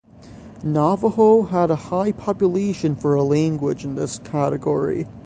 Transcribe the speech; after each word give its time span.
Navajo 0.63 1.43
had 1.43 1.69
a 1.69 1.75
high 1.75 2.11
population 2.11 2.95
for 2.95 3.13
a 3.13 3.21
language 3.21 3.85
in 3.85 3.93
this 3.93 4.17
category. 4.17 5.05